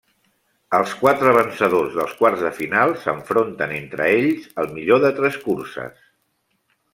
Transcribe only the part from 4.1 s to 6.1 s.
ells al millor de tres curses.